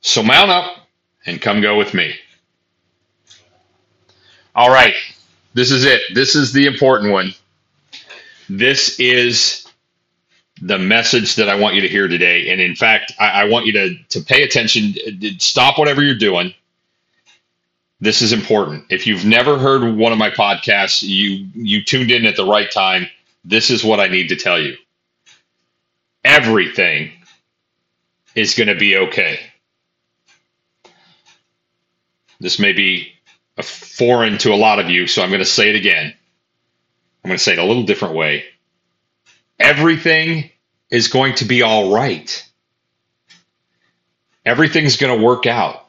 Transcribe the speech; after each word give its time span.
So 0.00 0.22
mount 0.22 0.50
up 0.50 0.76
and 1.26 1.40
come 1.40 1.60
go 1.60 1.76
with 1.76 1.94
me. 1.94 2.14
All 4.54 4.70
right, 4.70 4.94
this 5.54 5.70
is 5.70 5.84
it. 5.84 6.02
This 6.14 6.34
is 6.34 6.52
the 6.52 6.66
important 6.66 7.12
one. 7.12 7.32
This 8.48 8.98
is 8.98 9.66
the 10.62 10.78
message 10.78 11.36
that 11.36 11.48
I 11.48 11.54
want 11.54 11.74
you 11.74 11.80
to 11.82 11.88
hear 11.88 12.08
today. 12.08 12.50
And 12.50 12.60
in 12.60 12.74
fact, 12.76 13.12
I, 13.18 13.42
I 13.42 13.44
want 13.44 13.66
you 13.66 13.72
to, 13.72 13.94
to 14.10 14.20
pay 14.20 14.42
attention, 14.42 14.94
stop 15.38 15.78
whatever 15.78 16.02
you're 16.02 16.14
doing. 16.16 16.54
This 18.00 18.22
is 18.22 18.32
important. 18.32 18.84
If 18.90 19.06
you've 19.06 19.24
never 19.26 19.58
heard 19.58 19.96
one 19.96 20.12
of 20.12 20.18
my 20.18 20.30
podcasts, 20.30 21.02
you 21.02 21.48
you 21.54 21.84
tuned 21.84 22.10
in 22.10 22.24
at 22.24 22.36
the 22.36 22.46
right 22.46 22.70
time. 22.70 23.06
This 23.44 23.68
is 23.70 23.84
what 23.84 24.00
I 24.00 24.08
need 24.08 24.28
to 24.28 24.36
tell 24.36 24.60
you. 24.60 24.76
Everything 26.24 27.12
is 28.34 28.54
going 28.54 28.68
to 28.68 28.74
be 28.74 28.96
okay. 28.96 29.40
This 32.40 32.58
may 32.58 32.72
be 32.72 33.12
a 33.58 33.62
foreign 33.62 34.38
to 34.38 34.52
a 34.52 34.56
lot 34.56 34.78
of 34.78 34.88
you, 34.88 35.06
so 35.06 35.22
I'm 35.22 35.28
going 35.28 35.40
to 35.40 35.44
say 35.44 35.68
it 35.68 35.76
again. 35.76 36.14
I'm 37.22 37.28
going 37.28 37.38
to 37.38 37.44
say 37.44 37.52
it 37.52 37.58
a 37.58 37.64
little 37.64 37.82
different 37.82 38.14
way. 38.14 38.44
Everything 39.58 40.50
is 40.90 41.08
going 41.08 41.34
to 41.36 41.44
be 41.44 41.62
all 41.62 41.92
right. 41.92 42.46
Everything's 44.44 44.96
going 44.96 45.18
to 45.18 45.24
work 45.24 45.46
out. 45.46 45.86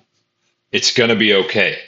It's 0.72 0.94
going 0.94 1.10
to 1.10 1.16
be 1.16 1.34
okay. 1.34 1.80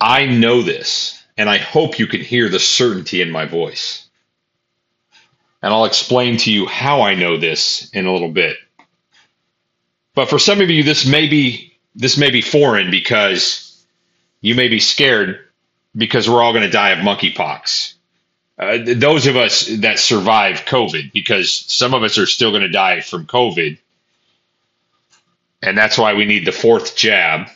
I 0.00 0.26
know 0.26 0.62
this, 0.62 1.22
and 1.36 1.48
I 1.48 1.58
hope 1.58 1.98
you 1.98 2.06
can 2.06 2.20
hear 2.20 2.48
the 2.48 2.58
certainty 2.58 3.22
in 3.22 3.30
my 3.30 3.44
voice. 3.44 4.06
And 5.62 5.72
I'll 5.72 5.86
explain 5.86 6.36
to 6.38 6.52
you 6.52 6.66
how 6.66 7.02
I 7.02 7.14
know 7.14 7.38
this 7.38 7.90
in 7.90 8.06
a 8.06 8.12
little 8.12 8.30
bit. 8.30 8.56
But 10.14 10.30
for 10.30 10.38
some 10.38 10.60
of 10.60 10.70
you, 10.70 10.82
this 10.82 11.06
may 11.06 11.28
be 11.28 11.72
this 11.94 12.16
may 12.16 12.30
be 12.30 12.40
foreign 12.40 12.90
because 12.90 13.84
you 14.40 14.54
may 14.54 14.68
be 14.68 14.80
scared 14.80 15.38
because 15.96 16.28
we're 16.28 16.42
all 16.42 16.52
going 16.52 16.64
to 16.64 16.70
die 16.70 16.90
of 16.90 16.98
monkeypox. 16.98 17.94
Uh, 18.58 18.78
those 18.96 19.26
of 19.26 19.36
us 19.36 19.66
that 19.78 19.98
survive 19.98 20.64
COVID, 20.64 21.12
because 21.12 21.52
some 21.52 21.92
of 21.94 22.02
us 22.04 22.18
are 22.18 22.26
still 22.26 22.50
going 22.50 22.62
to 22.62 22.68
die 22.68 23.00
from 23.00 23.26
COVID, 23.26 23.78
and 25.62 25.76
that's 25.76 25.98
why 25.98 26.14
we 26.14 26.24
need 26.24 26.46
the 26.46 26.52
fourth 26.52 26.94
jab. 26.94 27.48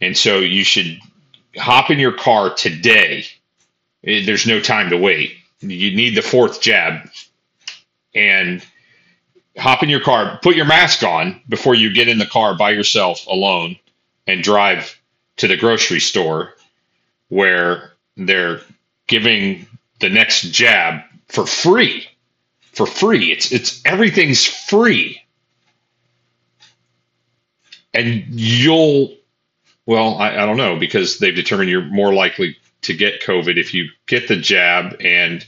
And 0.00 0.16
so 0.16 0.38
you 0.38 0.64
should 0.64 0.98
hop 1.56 1.90
in 1.90 2.00
your 2.00 2.12
car 2.12 2.52
today. 2.52 3.26
Eh, 4.04 4.24
there's 4.24 4.46
no 4.46 4.60
time 4.60 4.90
to 4.90 4.96
wait. 4.96 5.36
You 5.60 5.94
need 5.94 6.16
the 6.16 6.22
fourth 6.22 6.60
jab, 6.60 7.08
and 8.12 8.64
hop 9.56 9.82
in 9.82 9.88
your 9.88 10.00
car, 10.00 10.38
put 10.42 10.56
your 10.56 10.64
mask 10.64 11.02
on 11.02 11.40
before 11.48 11.74
you 11.74 11.92
get 11.92 12.08
in 12.08 12.18
the 12.18 12.26
car 12.26 12.56
by 12.56 12.70
yourself 12.70 13.26
alone 13.26 13.76
and 14.26 14.42
drive 14.42 14.98
to 15.36 15.48
the 15.48 15.56
grocery 15.56 16.00
store 16.00 16.54
where 17.28 17.92
they're 18.16 18.60
giving 19.06 19.66
the 20.00 20.08
next 20.08 20.42
jab 20.52 21.02
for 21.28 21.46
free. 21.46 22.06
For 22.72 22.86
free. 22.86 23.30
It's 23.30 23.52
it's 23.52 23.84
everything's 23.84 24.46
free. 24.46 25.20
And 27.92 28.24
you'll 28.30 29.14
well, 29.84 30.16
I, 30.16 30.30
I 30.30 30.46
don't 30.46 30.56
know, 30.56 30.78
because 30.78 31.18
they've 31.18 31.34
determined 31.34 31.68
you're 31.68 31.82
more 31.82 32.14
likely 32.14 32.56
to 32.82 32.94
get 32.94 33.22
COVID 33.22 33.56
if 33.56 33.74
you 33.74 33.88
get 34.06 34.28
the 34.28 34.36
jab 34.36 34.96
and 35.00 35.44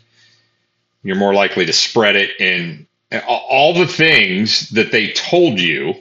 you're 1.03 1.17
more 1.17 1.35
likely 1.35 1.67
to 1.67 1.73
spread 1.73 2.17
it 2.17 2.31
and 2.41 2.87
all 3.27 3.75
the 3.75 3.87
things 3.87 4.71
that 4.71 4.93
they 4.93 5.13
told 5.13 5.59
you 5.59 5.95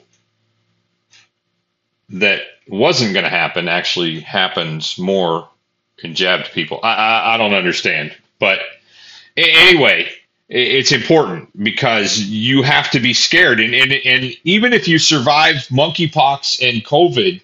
that 2.09 2.41
wasn't 2.68 3.13
going 3.13 3.24
to 3.24 3.29
happen 3.29 3.68
actually 3.68 4.19
happens 4.19 4.97
more 4.97 5.50
in 6.03 6.16
jabbed 6.16 6.51
people. 6.51 6.79
I, 6.84 6.94
I, 6.94 7.34
I 7.34 7.38
don't 7.38 7.53
understand. 7.53 8.16
But 8.40 8.59
anyway, 9.35 10.09
it's 10.50 10.91
important 10.91 11.50
because 11.63 12.19
you 12.19 12.62
have 12.62 12.91
to 12.91 13.00
be 13.00 13.13
scared. 13.13 13.59
And, 13.59 13.74
and, 13.74 13.94
and 13.94 14.34
even 14.44 14.74
if 14.74 14.88
you 14.88 15.00
survive 15.00 15.56
monkeypox 15.69 16.62
and 16.62 16.84
COVID, 16.85 17.41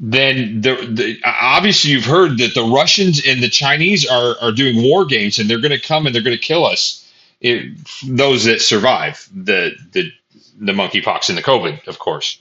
then 0.00 0.60
the, 0.62 0.74
the, 0.90 1.20
obviously 1.24 1.90
you've 1.90 2.04
heard 2.04 2.38
that 2.38 2.54
the 2.54 2.62
Russians 2.62 3.22
and 3.26 3.42
the 3.42 3.48
Chinese 3.48 4.06
are, 4.06 4.34
are 4.40 4.52
doing 4.52 4.82
war 4.82 5.04
games 5.04 5.38
and 5.38 5.48
they're 5.48 5.60
going 5.60 5.78
to 5.78 5.80
come 5.80 6.06
and 6.06 6.14
they're 6.14 6.22
going 6.22 6.36
to 6.36 6.42
kill 6.42 6.64
us 6.64 6.99
it, 7.40 7.78
those 8.06 8.44
that 8.44 8.60
survive 8.60 9.28
the 9.34 9.74
the 9.92 10.12
the 10.58 10.72
monkeypox 10.72 11.28
and 11.28 11.38
the 11.38 11.42
COVID, 11.42 11.86
of 11.88 11.98
course. 11.98 12.38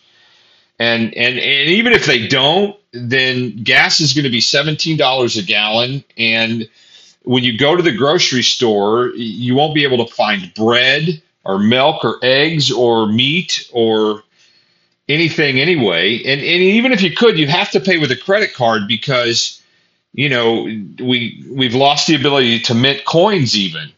And, 0.78 1.14
and 1.16 1.38
and 1.38 1.70
even 1.70 1.94
if 1.94 2.06
they 2.06 2.28
don't, 2.28 2.78
then 2.92 3.64
gas 3.64 4.00
is 4.00 4.14
going 4.14 4.24
to 4.24 4.30
be 4.30 4.42
seventeen 4.42 4.98
dollars 4.98 5.38
a 5.38 5.44
gallon. 5.44 6.04
And 6.18 6.70
when 7.24 7.44
you 7.44 7.58
go 7.58 7.76
to 7.76 7.84
the 7.84 7.96
grocery 7.96 8.44
store, 8.44 9.10
you 9.16 9.56
won't 9.56 9.76
be 9.76 9.84
able 9.84 10.06
to 10.06 10.14
find 10.14 10.54
bread 10.54 11.22
or 11.44 11.60
milk 11.60 12.06
or 12.06 12.18
eggs 12.22 12.72
or 12.72 13.08
meat 13.08 13.70
or 13.74 14.24
anything 15.10 15.60
anyway. 15.60 16.18
And 16.24 16.40
and 16.40 16.62
even 16.62 16.94
if 16.94 17.02
you 17.02 17.14
could, 17.14 17.38
you 17.38 17.48
have 17.48 17.72
to 17.72 17.80
pay 17.80 17.98
with 17.98 18.12
a 18.12 18.18
credit 18.18 18.54
card 18.54 18.88
because 18.88 19.62
you 20.14 20.30
know 20.30 20.64
we 20.64 21.44
we've 21.50 21.76
lost 21.76 22.08
the 22.08 22.16
ability 22.16 22.60
to 22.62 22.74
mint 22.74 23.04
coins 23.06 23.56
even 23.58 23.92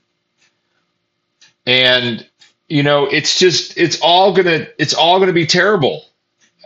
and 1.72 2.28
you 2.68 2.84
know 2.84 3.06
it's 3.06 3.40
just 3.40 3.78
it's 3.78 4.00
all 4.02 4.34
gonna 4.34 4.68
it's 4.78 4.94
all 4.94 5.20
gonna 5.20 5.34
be 5.34 5.48
terrible. 5.48 6.06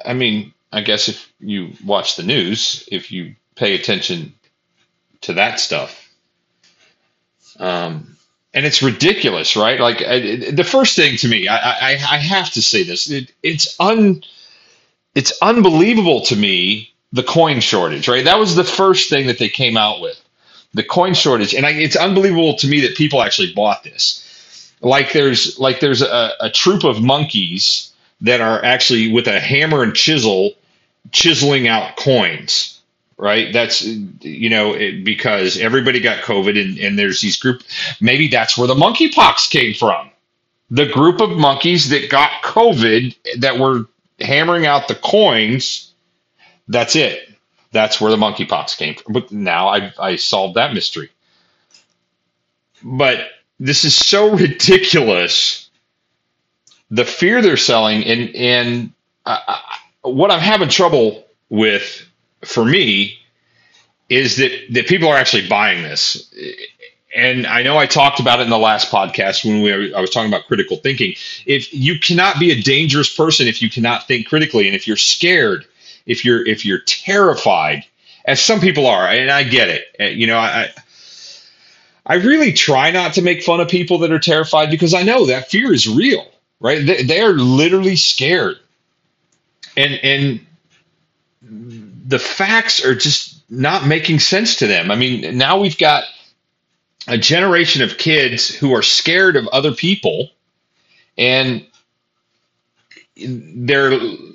I 0.03 0.13
mean 0.13 0.53
i 0.71 0.81
guess 0.81 1.07
if 1.07 1.31
you 1.39 1.71
watch 1.85 2.15
the 2.15 2.23
news 2.23 2.87
if 2.91 3.11
you 3.11 3.35
pay 3.55 3.75
attention 3.75 4.33
to 5.21 5.33
that 5.33 5.59
stuff 5.59 6.09
um 7.59 8.17
and 8.53 8.65
it's 8.65 8.81
ridiculous 8.81 9.55
right? 9.55 9.79
Like 9.79 10.01
I, 10.01 10.51
the 10.51 10.63
first 10.63 10.95
thing 10.95 11.17
to 11.17 11.27
me 11.27 11.47
i 11.47 11.57
i, 11.57 11.91
I 11.91 12.17
have 12.17 12.51
to 12.53 12.61
say 12.61 12.83
this 12.83 13.09
it, 13.09 13.31
it's 13.43 13.79
un 13.79 14.23
it's 15.13 15.33
unbelievable 15.41 16.21
to 16.21 16.35
me 16.35 16.93
the 17.13 17.23
coin 17.23 17.59
shortage 17.61 18.07
right? 18.07 18.25
That 18.25 18.39
was 18.39 18.55
the 18.55 18.63
first 18.81 19.09
thing 19.09 19.27
that 19.27 19.39
they 19.39 19.49
came 19.49 19.77
out 19.77 20.01
with 20.01 20.19
the 20.73 20.83
coin 20.83 21.13
shortage. 21.13 21.53
And 21.55 21.65
I, 21.65 21.71
it's 21.71 21.95
unbelievable 21.95 22.55
to 22.57 22.67
me 22.67 22.81
that 22.81 22.97
people 22.97 23.21
actually 23.21 23.53
bought 23.53 23.83
this 23.83 24.24
like 24.81 25.13
there's 25.13 25.57
like 25.59 25.79
there's 25.79 26.01
a, 26.01 26.31
a 26.39 26.49
troop 26.49 26.83
of 26.83 27.01
monkeys 27.01 27.93
that 28.21 28.41
are 28.41 28.63
actually 28.63 29.11
with 29.11 29.27
a 29.27 29.39
hammer 29.39 29.83
and 29.83 29.95
chisel 29.95 30.51
chiseling 31.11 31.67
out 31.67 31.95
coins 31.97 32.75
right? 33.17 33.53
That's 33.53 33.83
you 33.83 34.49
know 34.49 34.73
it, 34.73 35.03
because 35.03 35.57
everybody 35.57 35.99
got 35.99 36.23
covid 36.23 36.61
and, 36.61 36.77
and 36.79 36.99
there's 36.99 37.21
these 37.21 37.37
group 37.37 37.63
maybe 38.01 38.27
that's 38.27 38.57
where 38.57 38.67
the 38.67 38.75
monkeypox 38.75 39.49
came 39.49 39.73
from. 39.73 40.09
The 40.71 40.87
group 40.87 41.21
of 41.21 41.31
monkeys 41.31 41.89
that 41.89 42.09
got 42.09 42.31
covid 42.43 43.15
that 43.39 43.59
were 43.59 43.85
hammering 44.19 44.65
out 44.65 44.87
the 44.87 44.95
coins 44.95 45.91
that's 46.67 46.95
it. 46.95 47.29
That's 47.71 48.01
where 48.01 48.09
the 48.09 48.17
monkeypox 48.17 48.77
came 48.77 48.95
from. 48.95 49.13
But 49.13 49.31
now 49.31 49.67
i 49.69 49.93
i 49.99 50.15
solved 50.15 50.55
that 50.55 50.73
mystery. 50.73 51.09
But 52.83 53.19
this 53.59 53.85
is 53.85 53.95
so 53.95 54.35
ridiculous. 54.35 55.69
The 56.91 57.05
fear 57.05 57.41
they're 57.41 57.57
selling, 57.57 58.03
and 58.03 58.35
and 58.35 58.93
what 60.01 60.31
I'm 60.31 60.39
having 60.39 60.69
trouble 60.69 61.25
with 61.49 62.07
for 62.43 62.65
me 62.65 63.19
is 64.09 64.37
that 64.37 64.51
that 64.71 64.87
people 64.87 65.09
are 65.09 65.17
actually 65.17 65.47
buying 65.47 65.83
this. 65.83 66.31
And 67.15 67.47
I 67.47 67.63
know 67.63 67.77
I 67.77 67.85
talked 67.85 68.19
about 68.19 68.41
it 68.41 68.43
in 68.43 68.49
the 68.49 68.57
last 68.57 68.91
podcast 68.91 69.45
when 69.45 69.61
we 69.61 69.93
I 69.93 70.01
was 70.01 70.09
talking 70.09 70.29
about 70.29 70.47
critical 70.47 70.77
thinking. 70.77 71.15
If 71.45 71.73
you 71.73 71.97
cannot 71.99 72.39
be 72.39 72.51
a 72.51 72.61
dangerous 72.61 73.13
person 73.13 73.47
if 73.47 73.61
you 73.61 73.69
cannot 73.69 74.07
think 74.07 74.27
critically, 74.27 74.67
and 74.67 74.75
if 74.75 74.87
you're 74.87 74.97
scared, 74.97 75.65
if 76.05 76.23
you're 76.25 76.45
if 76.45 76.65
you're 76.65 76.81
terrified, 76.81 77.85
as 78.25 78.41
some 78.41 78.59
people 78.59 78.85
are, 78.85 79.07
and 79.07 79.31
I 79.31 79.43
get 79.43 79.69
it. 79.69 79.85
Uh, 79.99 80.03
you 80.05 80.27
know, 80.27 80.37
I 80.37 80.69
I 82.05 82.15
really 82.15 82.53
try 82.53 82.91
not 82.91 83.13
to 83.13 83.21
make 83.21 83.43
fun 83.43 83.59
of 83.59 83.67
people 83.67 83.99
that 83.99 84.11
are 84.11 84.19
terrified 84.19 84.69
because 84.69 84.93
I 84.93 85.03
know 85.03 85.25
that 85.25 85.49
fear 85.49 85.73
is 85.73 85.87
real, 85.87 86.25
right? 86.59 86.85
They, 86.85 87.03
they 87.03 87.21
are 87.21 87.33
literally 87.33 87.95
scared. 87.95 88.57
And 89.75 89.93
and 90.03 90.45
the 91.41 92.19
facts 92.19 92.83
are 92.85 92.95
just 92.95 93.49
not 93.49 93.87
making 93.87 94.19
sense 94.19 94.57
to 94.57 94.67
them. 94.67 94.91
I 94.91 94.95
mean, 94.95 95.37
now 95.37 95.59
we've 95.59 95.77
got 95.77 96.05
a 97.07 97.17
generation 97.17 97.81
of 97.81 97.97
kids 97.97 98.49
who 98.49 98.73
are 98.73 98.81
scared 98.81 99.35
of 99.35 99.47
other 99.47 99.73
people 99.73 100.29
and 101.17 101.65
their 103.17 103.91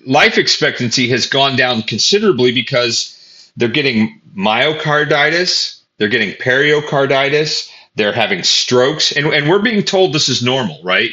life 0.07 0.39
expectancy 0.39 1.09
has 1.11 1.27
gone 1.27 1.57
down 1.57 1.83
considerably 1.83 2.53
because 2.53 3.51
they're 3.57 3.69
getting 3.69 4.21
myocarditis, 4.37 5.80
they're 6.01 6.09
getting 6.09 6.35
pericarditis, 6.37 7.71
they're 7.95 8.13
having 8.13 8.43
strokes, 8.43 9.13
and, 9.13 9.27
and 9.27 9.51
we're 9.51 9.61
being 9.61 9.83
told 9.83 10.15
this 10.15 10.31
is 10.31 10.43
normal, 10.43 10.81
right? 10.83 11.11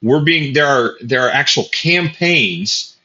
We're 0.00 0.20
being 0.20 0.54
there 0.54 0.68
are 0.68 0.96
there 1.00 1.26
are 1.26 1.30
actual 1.30 1.64
campaigns 1.72 2.96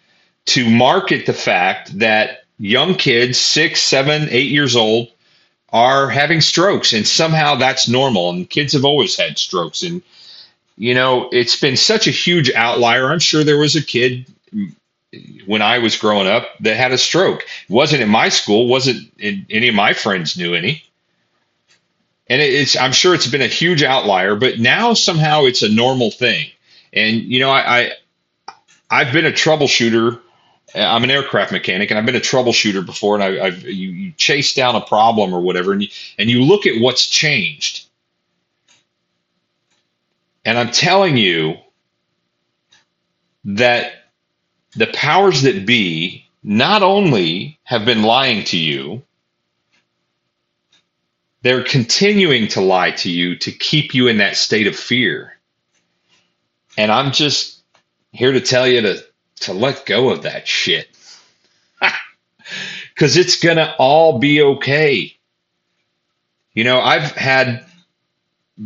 to 0.46 0.70
market 0.70 1.26
the 1.26 1.34
fact 1.34 1.98
that 1.98 2.44
young 2.60 2.94
kids, 2.94 3.40
six, 3.40 3.82
seven, 3.82 4.28
eight 4.30 4.52
years 4.52 4.76
old, 4.76 5.10
are 5.70 6.08
having 6.08 6.40
strokes, 6.40 6.94
and 6.94 7.08
somehow 7.08 7.56
that's 7.56 7.90
normal. 7.90 8.30
And 8.30 8.48
kids 8.48 8.74
have 8.74 8.86
always 8.86 9.18
had 9.18 9.40
strokes, 9.40 9.82
and 9.82 10.04
you 10.78 10.94
know, 10.94 11.30
it's 11.32 11.60
been 11.60 11.78
such 11.78 12.06
a 12.06 12.12
huge 12.12 12.52
outlier. 12.54 13.12
I'm 13.12 13.18
sure 13.18 13.44
there 13.44 13.58
was 13.58 13.76
a 13.76 13.84
kid 13.84 14.28
when 15.48 15.64
I 15.64 15.80
was 15.80 15.98
growing 15.98 16.28
up 16.28 16.46
that 16.60 16.78
had 16.78 16.92
a 16.92 16.98
stroke. 17.00 17.42
It 17.42 17.74
wasn't 17.74 18.04
in 18.04 18.10
my 18.10 18.30
school, 18.30 18.68
wasn't 18.68 19.12
in, 19.18 19.48
any 19.50 19.70
of 19.70 19.76
my 19.76 19.94
friends 19.94 20.38
knew 20.38 20.54
any. 20.54 20.84
And 22.34 22.42
it's 22.42 22.76
I'm 22.76 22.92
sure 22.92 23.14
it's 23.14 23.28
been 23.28 23.42
a 23.42 23.48
huge 23.48 23.84
outlier, 23.84 24.36
but 24.36 24.60
now 24.60 24.94
somehow 24.94 25.44
it's 25.44 25.62
a 25.62 25.70
normal 25.70 26.12
thing. 26.12 26.50
And 26.92 27.22
you 27.22 27.40
know, 27.40 27.50
I, 27.50 27.80
I 27.80 27.92
I've 28.90 29.14
been 29.14 29.26
a 29.26 29.32
troubleshooter. 29.32 30.20
I'm 30.76 31.04
an 31.04 31.12
aircraft 31.12 31.52
mechanic, 31.52 31.92
and 31.92 32.00
I've 32.00 32.06
been 32.06 32.16
a 32.16 32.20
troubleshooter 32.20 32.86
before. 32.86 33.16
And 33.16 33.24
I, 33.24 33.46
have 33.46 33.64
you, 33.64 33.90
you 33.90 34.12
chase 34.14 34.54
down 34.54 34.76
a 34.76 34.82
problem 34.82 35.34
or 35.34 35.42
whatever, 35.42 35.72
and 35.72 35.84
you, 35.84 35.90
and 36.18 36.30
you 36.30 36.42
look 36.44 36.66
at 36.66 36.82
what's 36.82 37.06
changed 37.06 37.88
and 40.46 40.58
I'm 40.58 40.72
telling 40.72 41.18
you 41.18 41.58
that 43.46 43.94
the 44.76 44.88
powers 44.88 45.44
that 45.44 45.66
be 45.66 46.26
not 46.44 46.84
only 46.84 47.60
have 47.64 47.86
been 47.86 48.04
lying 48.04 48.44
to 48.46 48.58
you, 48.58 49.04
they're 51.44 51.64
continuing 51.64 52.48
to 52.48 52.62
lie 52.62 52.92
to 52.92 53.12
you 53.12 53.36
to 53.36 53.52
keep 53.52 53.94
you 53.94 54.08
in 54.08 54.18
that 54.18 54.38
state 54.38 54.66
of 54.66 54.76
fear. 54.76 55.38
And 56.78 56.92
I'm 56.92 57.12
just 57.12 57.62
here 58.12 58.32
to 58.32 58.42
tell 58.42 58.68
you 58.68 58.82
to, 58.82 59.04
to 59.42 59.54
let 59.54 59.86
go 59.86 60.10
of 60.10 60.24
that 60.24 60.48
shit. 60.48 60.88
Because 62.94 63.18
it's 63.18 63.40
going 63.40 63.58
to 63.58 63.76
all 63.78 64.20
be 64.20 64.40
okay. 64.44 65.18
You 66.54 66.64
know, 66.64 66.80
I've 66.80 67.12
had 67.14 67.66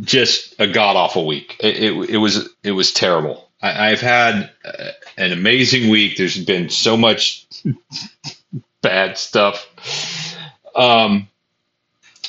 just 0.00 0.54
a 0.60 0.66
god 0.66 0.96
awful 0.96 1.26
week. 1.26 1.56
It, 1.60 1.76
it, 1.76 2.10
it, 2.10 2.16
was 2.18 2.50
it 2.62 2.72
was 2.72 2.92
terrible. 2.92 3.48
I, 3.62 3.88
have 3.88 4.02
had 4.02 4.50
uh, 4.64 4.90
an 5.16 5.32
amazing 5.32 5.90
week. 5.90 6.18
There's 6.18 6.44
been 6.44 6.68
so 6.68 6.96
much 6.98 7.46
bad 8.82 9.16
stuff, 9.16 9.66
um, 10.76 11.28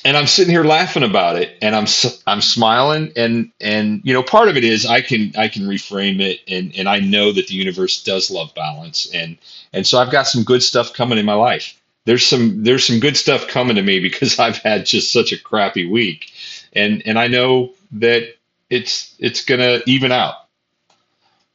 and 0.06 0.18
I'm 0.18 0.28
sitting 0.28 0.54
here 0.54 0.64
laughing 0.64 1.04
about 1.04 1.36
it, 1.36 1.58
and 1.62 1.76
I'm 1.76 1.88
I'm 2.28 2.42
smiling, 2.42 3.12
and 3.16 3.52
and 3.62 4.02
you 4.04 4.14
know 4.14 4.24
part 4.24 4.50
of 4.50 4.58
it 4.58 4.64
is 4.64 4.86
I 4.86 5.02
can 5.02 5.34
I 5.38 5.48
can 5.48 5.64
reframe 5.64 6.20
it, 6.20 6.42
and 6.48 6.76
and 6.76 6.90
I 6.90 7.00
know 7.00 7.32
that 7.32 7.48
the 7.48 7.56
universe 7.56 8.04
does 8.04 8.32
love 8.32 8.54
balance, 8.56 9.10
and 9.14 9.38
and 9.74 9.86
so 9.86 10.00
I've 10.00 10.12
got 10.12 10.28
some 10.28 10.44
good 10.44 10.64
stuff 10.64 10.94
coming 10.94 11.18
in 11.18 11.26
my 11.26 11.34
life. 11.34 11.80
There's 12.06 12.26
some 12.26 12.64
there's 12.64 12.86
some 12.86 13.00
good 13.00 13.18
stuff 13.18 13.48
coming 13.48 13.76
to 13.76 13.84
me 13.84 14.00
because 14.00 14.40
I've 14.42 14.58
had 14.58 14.86
just 14.86 15.12
such 15.12 15.32
a 15.32 15.42
crappy 15.42 15.86
week 15.90 16.32
and 16.74 17.02
and 17.06 17.18
I 17.18 17.28
know 17.28 17.74
that 17.94 18.36
it's 18.70 19.16
it's 19.20 19.44
gonna 19.44 19.80
even 19.86 20.12
out. 20.12 20.36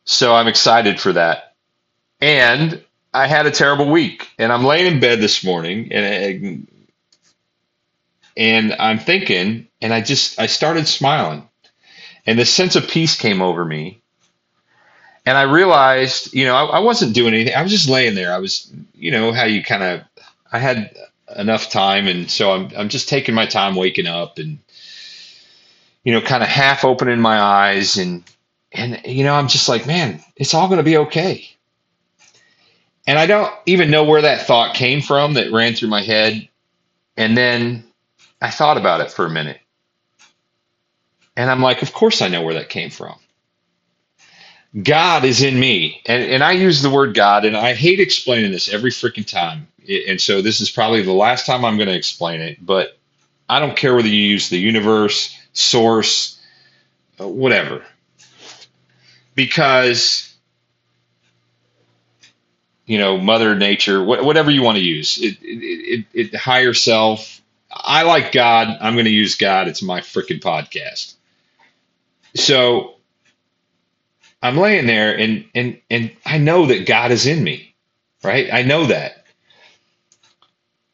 So 0.04 0.34
I'm 0.34 0.48
excited 0.48 1.00
for 1.00 1.12
that. 1.12 1.54
And 2.20 2.82
I 3.12 3.26
had 3.26 3.46
a 3.46 3.50
terrible 3.50 3.90
week, 3.90 4.28
and 4.38 4.52
I'm 4.52 4.64
laying 4.64 4.92
in 4.92 5.00
bed 5.00 5.20
this 5.20 5.44
morning, 5.44 5.92
and 5.92 6.66
and 8.36 8.74
I'm 8.78 8.98
thinking, 8.98 9.68
and 9.80 9.92
I 9.92 10.00
just 10.00 10.40
I 10.40 10.46
started 10.46 10.88
smiling, 10.88 11.48
and 12.26 12.38
this 12.38 12.52
sense 12.52 12.76
of 12.76 12.88
peace 12.88 13.16
came 13.16 13.42
over 13.42 13.64
me, 13.64 14.00
and 15.26 15.36
I 15.38 15.42
realized, 15.42 16.34
you 16.34 16.44
know, 16.44 16.54
I, 16.54 16.64
I 16.64 16.78
wasn't 16.80 17.14
doing 17.14 17.34
anything. 17.34 17.54
I 17.54 17.62
was 17.62 17.72
just 17.72 17.88
laying 17.88 18.14
there. 18.14 18.32
I 18.32 18.38
was, 18.38 18.70
you 18.94 19.10
know, 19.10 19.32
how 19.32 19.44
you 19.44 19.62
kind 19.62 19.82
of, 19.82 20.00
I 20.52 20.58
had 20.58 20.96
enough 21.36 21.70
time, 21.70 22.06
and 22.06 22.30
so 22.30 22.52
I'm 22.52 22.70
I'm 22.76 22.88
just 22.88 23.08
taking 23.08 23.34
my 23.34 23.46
time 23.46 23.74
waking 23.74 24.06
up 24.06 24.38
and 24.38 24.58
you 26.04 26.12
know, 26.12 26.20
kind 26.20 26.42
of 26.42 26.48
half 26.48 26.84
opening 26.84 27.18
my 27.18 27.40
eyes 27.40 27.96
and 27.96 28.22
and 28.72 29.00
you 29.04 29.24
know, 29.24 29.34
I'm 29.34 29.48
just 29.48 29.68
like, 29.68 29.86
man, 29.86 30.22
it's 30.36 30.54
all 30.54 30.68
going 30.68 30.78
to 30.78 30.84
be 30.84 30.98
okay. 30.98 31.48
And 33.06 33.18
I 33.18 33.26
don't 33.26 33.52
even 33.66 33.90
know 33.90 34.04
where 34.04 34.22
that 34.22 34.46
thought 34.46 34.74
came 34.74 35.00
from 35.00 35.34
that 35.34 35.52
ran 35.52 35.74
through 35.74 35.88
my 35.88 36.02
head. 36.02 36.48
And 37.16 37.36
then 37.36 37.84
I 38.40 38.50
thought 38.50 38.76
about 38.76 39.00
it 39.00 39.10
for 39.10 39.26
a 39.26 39.30
minute. 39.30 39.60
And 41.36 41.50
I'm 41.50 41.62
like, 41.62 41.82
of 41.82 41.92
course 41.92 42.22
I 42.22 42.28
know 42.28 42.42
where 42.42 42.54
that 42.54 42.68
came 42.68 42.90
from. 42.90 43.16
God 44.80 45.24
is 45.24 45.42
in 45.42 45.58
me. 45.58 46.02
And, 46.06 46.22
and 46.22 46.44
I 46.44 46.52
use 46.52 46.82
the 46.82 46.90
word 46.90 47.14
God, 47.14 47.44
and 47.44 47.56
I 47.56 47.74
hate 47.74 48.00
explaining 48.00 48.50
this 48.50 48.72
every 48.72 48.90
freaking 48.90 49.26
time. 49.26 49.68
And 50.08 50.20
so 50.20 50.42
this 50.42 50.60
is 50.60 50.70
probably 50.70 51.02
the 51.02 51.12
last 51.12 51.46
time 51.46 51.64
I'm 51.64 51.76
going 51.76 51.88
to 51.88 51.94
explain 51.94 52.40
it, 52.40 52.64
but 52.64 52.98
I 53.48 53.60
don't 53.60 53.76
care 53.76 53.94
whether 53.94 54.08
you 54.08 54.20
use 54.20 54.48
the 54.48 54.58
universe, 54.58 55.36
source, 55.52 56.40
uh, 57.20 57.28
whatever. 57.28 57.84
Because 59.34 60.34
you 62.86 62.98
know, 62.98 63.16
Mother 63.16 63.54
Nature, 63.54 64.02
whatever 64.04 64.50
you 64.50 64.62
want 64.62 64.76
to 64.76 64.84
use, 64.84 65.18
it, 65.18 65.38
it, 65.40 66.04
it, 66.12 66.32
it 66.32 66.34
higher 66.34 66.74
self. 66.74 67.40
I 67.74 68.02
like 68.02 68.32
God. 68.32 68.78
I'm 68.80 68.94
going 68.94 69.04
to 69.06 69.10
use 69.10 69.34
God. 69.34 69.68
It's 69.68 69.82
my 69.82 70.00
freaking 70.00 70.40
podcast. 70.40 71.14
So 72.34 72.96
I'm 74.42 74.56
laying 74.56 74.86
there, 74.86 75.16
and 75.16 75.46
and 75.54 75.80
and 75.90 76.10
I 76.24 76.38
know 76.38 76.66
that 76.66 76.86
God 76.86 77.10
is 77.10 77.26
in 77.26 77.42
me, 77.42 77.74
right? 78.22 78.52
I 78.52 78.62
know 78.62 78.86
that, 78.86 79.24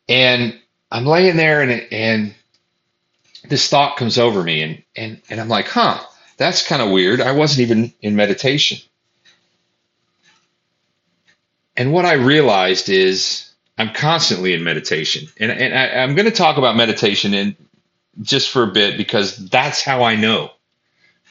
and 0.08 0.58
I'm 0.90 1.06
laying 1.06 1.36
there, 1.36 1.62
and 1.62 1.70
and 1.92 2.34
this 3.48 3.68
thought 3.68 3.96
comes 3.96 4.18
over 4.18 4.42
me 4.42 4.62
and 4.62 4.82
and 4.96 5.20
and 5.28 5.40
I'm 5.40 5.48
like, 5.48 5.66
huh, 5.66 6.00
that's 6.36 6.66
kind 6.66 6.80
of 6.80 6.90
weird. 6.90 7.20
I 7.20 7.32
wasn't 7.32 7.60
even 7.60 7.92
in 8.00 8.16
meditation. 8.16 8.78
And 11.76 11.92
what 11.92 12.04
I 12.04 12.14
realized 12.14 12.88
is 12.88 13.49
I'm 13.80 13.94
constantly 13.94 14.52
in 14.52 14.62
meditation. 14.62 15.26
And, 15.38 15.50
and 15.50 15.74
I, 15.74 15.86
am 16.02 16.14
going 16.14 16.26
to 16.26 16.30
talk 16.30 16.58
about 16.58 16.76
meditation 16.76 17.32
in 17.32 17.56
just 18.20 18.50
for 18.50 18.62
a 18.62 18.66
bit 18.66 18.98
because 18.98 19.36
that's 19.48 19.82
how 19.82 20.02
I 20.02 20.16
know, 20.16 20.50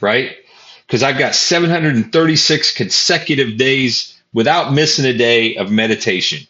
right? 0.00 0.36
Because 0.84 1.04
I've 1.04 1.16
got 1.16 1.36
736 1.36 2.74
consecutive 2.74 3.56
days 3.56 4.20
without 4.32 4.72
missing 4.72 5.04
a 5.04 5.16
day 5.16 5.54
of 5.56 5.70
meditation. 5.70 6.44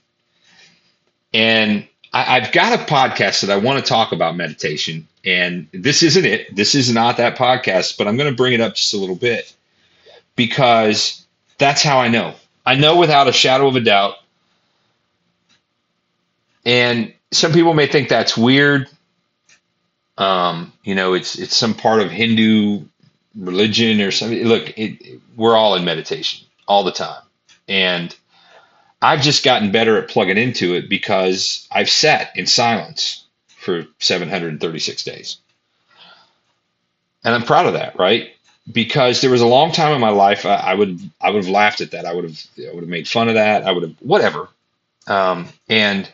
And 1.35 1.87
I, 2.15 2.41
have 2.41 2.53
got 2.53 2.81
a 2.81 2.83
podcast 2.83 3.43
that 3.43 3.51
I 3.51 3.59
want 3.59 3.85
to 3.85 3.89
talk 3.89 4.13
about 4.13 4.37
meditation, 4.37 5.07
and 5.23 5.69
this 5.73 6.03
isn't 6.03 6.25
it. 6.25 6.57
This 6.57 6.75
is 6.75 6.91
not 6.91 7.19
that 7.19 7.37
podcast, 7.37 7.99
but 7.99 8.09
I'm 8.09 8.17
going 8.17 8.31
to 8.31 8.37
bring 8.37 8.55
it 8.55 8.63
up 8.63 8.75
just 8.75 8.95
a 8.95 8.97
little 8.97 9.17
bit 9.17 9.55
because 10.35 11.27
that's 11.59 11.83
how 11.83 11.99
I 11.99 12.09
know. 12.09 12.35
I 12.65 12.75
know 12.75 12.97
without 12.97 13.29
a 13.29 13.33
shadow 13.33 13.69
of 13.69 13.77
a 13.77 13.81
doubt. 13.81 14.17
And 16.71 17.13
some 17.33 17.53
people 17.53 17.75
may 17.75 17.89
think 17.89 18.09
that's 18.09 18.39
weird. 18.39 18.89
Um, 20.17 20.73
you 20.85 20.95
know, 20.95 21.15
it's 21.15 21.37
it's 21.37 21.57
some 21.57 21.75
part 21.75 22.01
of 22.01 22.13
Hindu 22.13 22.85
religion 23.35 24.01
or 24.01 24.13
something. 24.13 24.45
Look, 24.45 24.79
it, 24.79 25.21
we're 25.37 25.57
all 25.57 25.75
in 25.75 25.85
meditation 25.85 26.47
all 26.69 26.85
the 26.85 26.93
time, 26.93 27.23
and 27.67 28.15
I've 29.03 29.21
just 29.21 29.45
gotten 29.45 29.73
better 29.73 29.99
at 29.99 30.11
plugging 30.11 30.39
into 30.39 30.75
it 30.77 30.89
because 30.89 31.67
I've 31.73 31.91
sat 31.91 32.37
in 32.37 32.47
silence 32.47 33.25
for 33.49 33.87
736 33.99 35.03
days. 35.03 35.39
And 37.25 37.35
I'm 37.35 37.43
proud 37.43 37.67
of 37.67 37.73
that, 37.73 37.99
right? 37.99 38.31
Because 38.71 39.23
there 39.23 39.31
was 39.31 39.41
a 39.41 39.47
long 39.47 39.73
time 39.73 39.93
in 39.93 40.01
my 40.01 40.11
life 40.11 40.47
I, 40.47 40.55
I 40.55 40.75
would 40.75 41.01
I 41.21 41.31
would 41.31 41.43
have 41.43 41.53
laughed 41.53 41.81
at 41.81 41.91
that. 41.91 42.07
I 42.07 42.15
would 42.15 42.27
have 42.27 42.41
I 42.61 42.73
would 42.73 42.85
have 42.85 42.89
made 42.89 43.09
fun 43.09 43.27
of 43.27 43.35
that. 43.35 43.65
I 43.65 43.73
would 43.73 43.83
have 43.83 43.97
whatever. 43.99 44.49
Um, 45.09 45.49
and 45.69 46.09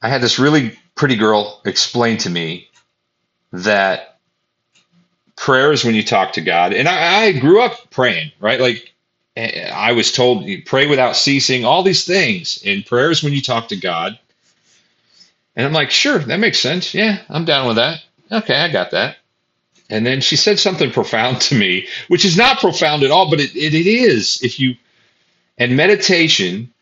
I 0.00 0.08
had 0.08 0.20
this 0.20 0.38
really 0.38 0.78
pretty 0.94 1.16
girl 1.16 1.60
explain 1.64 2.18
to 2.18 2.30
me 2.30 2.68
that 3.52 4.18
prayer 5.36 5.72
is 5.72 5.84
when 5.84 5.94
you 5.94 6.02
talk 6.02 6.34
to 6.34 6.40
God. 6.40 6.72
And 6.72 6.88
I, 6.88 7.24
I 7.24 7.32
grew 7.32 7.62
up 7.62 7.90
praying, 7.90 8.32
right? 8.40 8.60
Like 8.60 8.92
eh, 9.36 9.70
I 9.70 9.92
was 9.92 10.12
told, 10.12 10.44
you 10.44 10.62
pray 10.64 10.86
without 10.86 11.16
ceasing, 11.16 11.64
all 11.64 11.82
these 11.82 12.04
things. 12.04 12.62
And 12.64 12.84
prayer 12.84 13.10
is 13.10 13.22
when 13.22 13.32
you 13.32 13.40
talk 13.40 13.68
to 13.68 13.76
God. 13.76 14.18
And 15.56 15.66
I'm 15.66 15.72
like, 15.72 15.90
sure, 15.90 16.18
that 16.18 16.38
makes 16.38 16.60
sense. 16.60 16.94
Yeah, 16.94 17.20
I'm 17.28 17.44
down 17.44 17.66
with 17.66 17.76
that. 17.76 18.02
Okay, 18.30 18.54
I 18.54 18.70
got 18.70 18.92
that. 18.92 19.16
And 19.90 20.06
then 20.06 20.20
she 20.20 20.36
said 20.36 20.58
something 20.58 20.90
profound 20.92 21.40
to 21.42 21.54
me, 21.54 21.88
which 22.08 22.24
is 22.24 22.36
not 22.36 22.60
profound 22.60 23.02
at 23.02 23.10
all, 23.10 23.30
but 23.30 23.40
it, 23.40 23.56
it, 23.56 23.74
it 23.74 23.86
is. 23.86 24.42
If 24.42 24.60
you, 24.60 24.76
and 25.56 25.76
meditation 25.76 26.72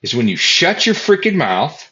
is 0.00 0.14
when 0.14 0.28
you 0.28 0.36
shut 0.36 0.86
your 0.86 0.94
freaking 0.94 1.34
mouth, 1.34 1.91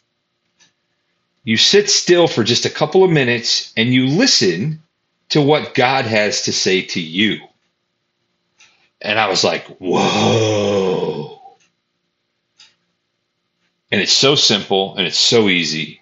you 1.43 1.57
sit 1.57 1.89
still 1.89 2.27
for 2.27 2.43
just 2.43 2.65
a 2.65 2.69
couple 2.69 3.03
of 3.03 3.11
minutes, 3.11 3.73
and 3.75 3.93
you 3.93 4.07
listen 4.07 4.81
to 5.29 5.41
what 5.41 5.73
God 5.73 6.05
has 6.05 6.43
to 6.43 6.53
say 6.53 6.81
to 6.81 7.01
you. 7.01 7.39
And 9.01 9.17
I 9.17 9.27
was 9.29 9.43
like, 9.43 9.65
whoa. 9.77 11.57
And 13.91 13.99
it's 13.99 14.13
so 14.13 14.35
simple 14.35 14.95
and 14.95 15.07
it's 15.07 15.17
so 15.17 15.49
easy. 15.49 16.01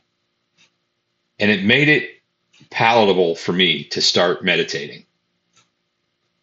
And 1.39 1.49
it 1.49 1.63
made 1.63 1.89
it 1.89 2.21
palatable 2.69 3.35
for 3.35 3.53
me 3.53 3.85
to 3.85 4.01
start 4.01 4.43
meditating. 4.43 5.05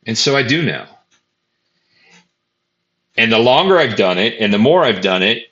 And 0.06 0.16
so 0.16 0.36
I 0.36 0.42
do 0.42 0.62
now. 0.62 0.88
And 3.16 3.30
the 3.32 3.38
longer 3.38 3.78
I've 3.78 3.96
done 3.96 4.18
it 4.18 4.34
and 4.40 4.52
the 4.52 4.58
more 4.58 4.82
I've 4.84 5.02
done 5.02 5.22
it, 5.22 5.45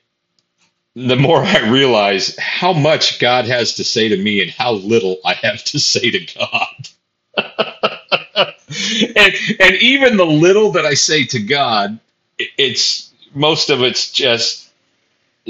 the 0.96 1.16
more 1.16 1.42
I 1.42 1.70
realize 1.70 2.36
how 2.38 2.72
much 2.72 3.20
God 3.20 3.46
has 3.46 3.74
to 3.74 3.84
say 3.84 4.08
to 4.08 4.16
me 4.16 4.42
and 4.42 4.50
how 4.50 4.72
little 4.72 5.18
I 5.24 5.34
have 5.34 5.64
to 5.64 5.80
say 5.80 6.10
to 6.10 6.38
God. 6.38 6.88
and 9.16 9.34
and 9.60 9.76
even 9.76 10.16
the 10.16 10.26
little 10.26 10.72
that 10.72 10.86
I 10.86 10.94
say 10.94 11.24
to 11.26 11.40
God, 11.40 11.98
it's 12.38 13.12
most 13.34 13.70
of 13.70 13.82
it's 13.82 14.10
just 14.12 14.70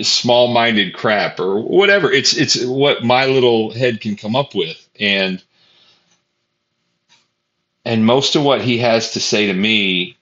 small-minded 0.03 0.95
crap 0.95 1.41
or 1.41 1.61
whatever. 1.61 2.11
It's 2.13 2.37
it's 2.37 2.65
what 2.65 3.05
my 3.05 3.27
little 3.27 3.73
head 3.73 4.01
can 4.01 4.17
come 4.17 4.37
up 4.37 4.55
with, 4.55 4.89
and 5.01 5.43
and 7.85 8.07
most 8.07 8.37
of 8.37 8.45
what 8.45 8.63
He 8.63 8.79
has 8.79 9.13
to 9.13 9.21
say 9.21 9.47
to 9.49 9.55
me, 9.55 10.17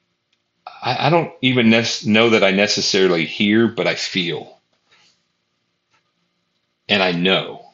I, 0.83 1.09
I 1.09 1.11
don't 1.11 1.33
even 1.43 1.71
know 2.07 2.31
that 2.31 2.45
I 2.45 2.52
necessarily 2.52 3.26
hear, 3.26 3.69
but 3.69 3.87
I 3.88 3.95
feel, 3.97 4.61
and 6.92 7.02
I 7.02 7.12
know, 7.12 7.64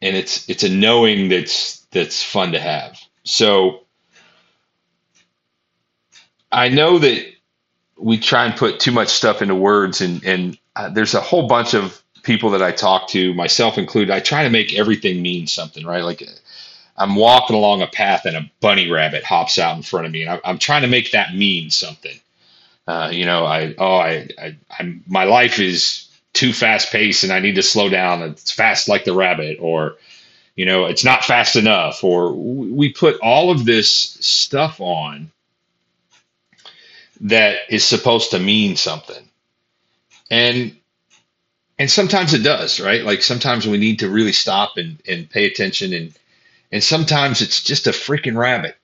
and 0.00 0.16
it's 0.16 0.48
it's 0.48 0.64
a 0.64 0.70
knowing 0.70 1.28
that's 1.28 1.86
that's 1.90 2.22
fun 2.22 2.52
to 2.52 2.58
have. 2.58 2.98
So 3.24 3.84
I 6.50 6.70
know 6.70 6.98
that 6.98 7.26
we 7.98 8.16
try 8.16 8.46
and 8.46 8.56
put 8.56 8.80
too 8.80 8.90
much 8.90 9.08
stuff 9.08 9.42
into 9.42 9.54
words, 9.54 10.00
and 10.00 10.24
and 10.24 10.58
uh, 10.76 10.88
there's 10.88 11.12
a 11.12 11.20
whole 11.20 11.46
bunch 11.46 11.74
of 11.74 12.02
people 12.22 12.48
that 12.50 12.62
I 12.62 12.72
talk 12.72 13.06
to, 13.08 13.34
myself 13.34 13.76
included. 13.76 14.10
I 14.10 14.20
try 14.20 14.44
to 14.44 14.50
make 14.50 14.78
everything 14.78 15.20
mean 15.20 15.46
something, 15.46 15.84
right? 15.84 16.02
Like 16.02 16.26
I'm 16.96 17.16
walking 17.16 17.54
along 17.54 17.82
a 17.82 17.86
path 17.86 18.24
and 18.24 18.34
a 18.34 18.50
bunny 18.60 18.90
rabbit 18.90 19.24
hops 19.24 19.58
out 19.58 19.76
in 19.76 19.82
front 19.82 20.06
of 20.06 20.12
me, 20.12 20.22
and 20.22 20.30
I, 20.30 20.40
I'm 20.42 20.58
trying 20.58 20.82
to 20.82 20.88
make 20.88 21.10
that 21.10 21.34
mean 21.34 21.68
something. 21.68 22.18
Uh, 22.88 23.10
you 23.12 23.26
know, 23.26 23.44
I 23.44 23.74
oh 23.76 23.96
I, 23.96 24.28
I 24.38 24.56
I'm 24.78 25.04
my 25.06 25.24
life 25.24 25.58
is 25.58 26.05
too 26.36 26.52
fast 26.52 26.92
paced 26.92 27.24
and 27.24 27.32
I 27.32 27.40
need 27.40 27.56
to 27.56 27.62
slow 27.62 27.88
down. 27.88 28.22
It's 28.22 28.52
fast 28.52 28.88
like 28.88 29.04
the 29.04 29.14
rabbit, 29.14 29.58
or 29.60 29.96
you 30.54 30.66
know, 30.66 30.86
it's 30.86 31.04
not 31.04 31.24
fast 31.24 31.56
enough, 31.56 32.04
or 32.04 32.32
we 32.32 32.92
put 32.92 33.20
all 33.20 33.50
of 33.50 33.64
this 33.64 33.90
stuff 33.90 34.80
on 34.80 35.32
that 37.22 37.60
is 37.70 37.84
supposed 37.84 38.30
to 38.30 38.38
mean 38.38 38.76
something. 38.76 39.28
And 40.30 40.76
and 41.78 41.90
sometimes 41.90 42.34
it 42.34 42.42
does, 42.42 42.80
right? 42.80 43.04
Like 43.04 43.22
sometimes 43.22 43.66
we 43.66 43.78
need 43.78 43.98
to 43.98 44.08
really 44.08 44.32
stop 44.32 44.76
and, 44.76 45.00
and 45.08 45.28
pay 45.28 45.46
attention 45.46 45.92
and 45.92 46.14
and 46.72 46.82
sometimes 46.82 47.42
it's 47.42 47.62
just 47.62 47.86
a 47.86 47.90
freaking 47.90 48.36
rabbit. 48.36 48.76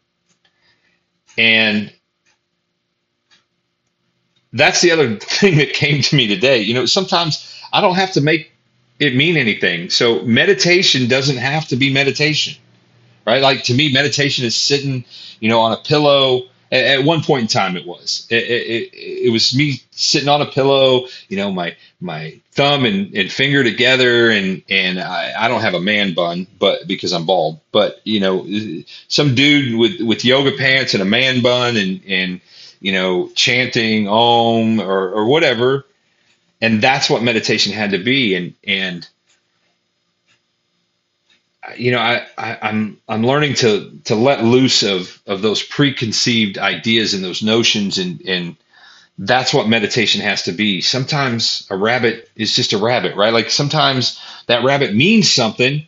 And 1.39 1.93
that's 4.53 4.81
the 4.81 4.91
other 4.91 5.17
thing 5.21 5.59
that 5.59 5.73
came 5.73 6.03
to 6.03 6.17
me 6.17 6.27
today. 6.27 6.61
You 6.61 6.75
know, 6.75 6.87
sometimes 6.87 7.49
I 7.73 7.81
don't 7.81 7.97
have 7.97 8.13
to 8.13 8.21
make 8.21 8.53
it 8.99 9.17
mean 9.17 9.37
anything. 9.37 9.91
So 9.91 10.23
meditation 10.23 11.09
doesn't 11.09 11.39
have 11.39 11.67
to 11.69 11.77
be 11.77 11.93
meditation, 11.93 12.61
right? 13.27 13.43
Like 13.43 13.65
to 13.65 13.75
me, 13.75 13.93
meditation 13.93 14.45
is 14.45 14.55
sitting, 14.55 15.05
you 15.41 15.49
know, 15.49 15.61
on 15.61 15.73
a 15.73 15.79
pillow. 15.79 16.43
At, 16.71 17.05
one 17.05 17.23
point 17.23 17.43
in 17.43 17.49
time, 17.49 17.77
it 17.77 17.87
was. 17.87 18.27
It, 18.31 18.45
it, 18.45 18.91
it, 19.27 19.31
was 19.31 19.55
me 19.55 19.83
sitting 19.91 20.31
on 20.31 20.41
a 20.41 20.47
pillow, 20.47 21.07
you 21.29 21.37
know, 21.37 21.53
my 21.53 21.77
my 22.01 22.41
thumb 22.53 22.87
and, 22.87 23.15
and 23.15 23.31
finger 23.31 23.63
together, 23.63 24.31
and 24.31 24.63
and 24.71 24.99
I, 24.99 25.35
I 25.37 25.49
don't 25.49 25.61
have 25.61 25.75
a 25.75 25.81
man 25.81 26.15
bun, 26.15 26.47
but 26.59 26.89
because 26.89 27.13
I'm 27.13 27.27
bald, 27.27 27.61
but 27.73 28.01
you 28.05 28.21
know, 28.21 28.47
some 29.09 29.35
dude 29.35 29.79
with 29.79 30.01
with 30.01 30.25
yoga 30.25 30.57
pants 30.57 30.95
and 30.95 31.03
a 31.03 31.07
man 31.07 31.43
bun, 31.43 31.77
and 31.77 32.01
and 32.07 32.41
you 32.83 32.91
know, 32.93 33.29
chanting 33.35 34.09
om 34.09 34.81
or 34.81 35.11
or 35.11 35.27
whatever. 35.27 35.87
And 36.61 36.83
that's 36.83 37.09
what 37.09 37.23
meditation 37.23 37.73
had 37.73 37.93
to 37.93 37.99
be. 37.99 38.35
And 38.35 38.55
and 38.67 39.09
you 41.77 41.93
know 41.93 42.01
I, 42.01 42.27
I 42.37 42.59
i'm 42.63 42.99
i'm 43.09 43.25
learning 43.25 43.55
to 43.55 43.97
to 44.07 44.17
let 44.17 44.43
loose 44.45 44.83
of 44.83 45.23
of 45.29 45.43
those 45.43 45.63
preconceived 45.63 46.59
ideas 46.59 47.15
and 47.15 47.23
those 47.23 47.43
notions. 47.43 47.99
And 47.99 48.21
and 48.23 48.57
that's 49.17 49.55
what 49.55 49.69
meditation 49.69 50.21
has 50.23 50.43
to 50.43 50.53
be. 50.53 50.81
Sometimes 50.81 51.67
a 51.71 51.77
rabbit 51.77 52.29
is 52.35 52.57
just 52.57 52.73
a 52.73 52.79
rabbit 52.79 53.17
right? 53.17 53.33
Like 53.33 53.51
sometimes 53.51 54.21
that 54.49 54.65
rabbit 54.65 54.93
means 54.95 55.31
something 55.31 55.87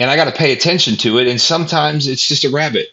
and 0.00 0.10
i 0.10 0.16
got 0.16 0.24
to 0.24 0.32
pay 0.32 0.52
attention 0.52 0.96
to 0.96 1.18
it. 1.18 1.28
And 1.28 1.40
sometimes 1.40 2.08
it's 2.08 2.26
just 2.26 2.44
a 2.44 2.50
rabbit 2.50 2.88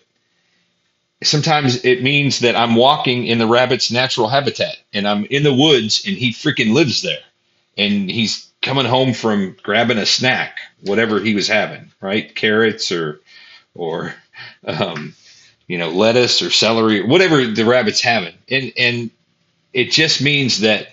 sometimes 1.23 1.83
it 1.85 2.01
means 2.03 2.39
that 2.39 2.55
I'm 2.55 2.75
walking 2.75 3.25
in 3.25 3.37
the 3.37 3.47
rabbit's 3.47 3.91
natural 3.91 4.27
habitat 4.27 4.77
and 4.93 5.07
I'm 5.07 5.25
in 5.25 5.43
the 5.43 5.53
woods 5.53 6.03
and 6.05 6.17
he 6.17 6.31
freaking 6.31 6.73
lives 6.73 7.01
there. 7.01 7.21
And 7.77 8.09
he's 8.09 8.49
coming 8.61 8.85
home 8.85 9.13
from 9.13 9.55
grabbing 9.63 9.97
a 9.97 10.05
snack, 10.05 10.57
whatever 10.81 11.19
he 11.19 11.35
was 11.35 11.47
having, 11.47 11.91
right? 12.01 12.33
Carrots 12.35 12.91
or, 12.91 13.21
or, 13.75 14.13
um, 14.65 15.15
you 15.67 15.77
know, 15.77 15.89
lettuce 15.89 16.41
or 16.41 16.49
celery, 16.49 17.01
whatever 17.01 17.45
the 17.45 17.65
rabbit's 17.65 18.01
having. 18.01 18.35
And, 18.49 18.73
and 18.77 19.11
it 19.73 19.91
just 19.91 20.21
means 20.21 20.61
that 20.61 20.89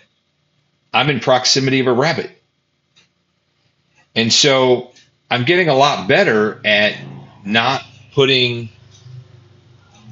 I'm 0.92 1.10
in 1.10 1.20
proximity 1.20 1.80
of 1.80 1.86
a 1.86 1.92
rabbit. 1.92 2.30
And 4.14 4.32
so 4.32 4.92
I'm 5.30 5.44
getting 5.44 5.68
a 5.68 5.74
lot 5.74 6.08
better 6.08 6.60
at 6.64 6.96
not 7.44 7.82
putting 8.14 8.68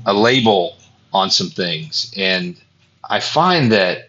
a 0.06 0.14
label 0.14 0.76
on 1.12 1.30
some 1.30 1.50
things. 1.50 2.12
And 2.16 2.56
I 3.04 3.20
find 3.20 3.72
that 3.72 4.08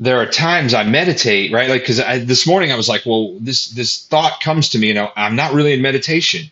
there 0.00 0.18
are 0.18 0.26
times 0.26 0.74
I 0.74 0.82
meditate, 0.82 1.52
right? 1.52 1.70
Like, 1.70 1.86
cause 1.86 1.98
this 1.98 2.46
morning 2.46 2.72
I 2.72 2.76
was 2.76 2.88
like, 2.88 3.06
well, 3.06 3.36
this, 3.38 3.68
this 3.68 4.06
thought 4.06 4.40
comes 4.40 4.70
to 4.70 4.78
me, 4.78 4.88
you 4.88 4.94
know, 4.94 5.10
I'm 5.16 5.36
not 5.36 5.54
really 5.54 5.72
in 5.72 5.82
meditation. 5.82 6.50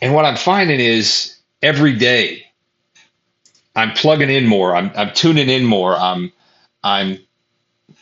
And 0.00 0.14
what 0.14 0.24
I'm 0.24 0.36
finding 0.36 0.80
is 0.80 1.36
every 1.60 1.94
day 1.94 2.46
I'm 3.76 3.92
plugging 3.92 4.30
in 4.30 4.46
more. 4.46 4.74
I'm, 4.74 4.90
I'm 4.96 5.12
tuning 5.14 5.48
in 5.48 5.64
more. 5.64 5.96
I'm, 5.96 6.32
I'm 6.82 7.18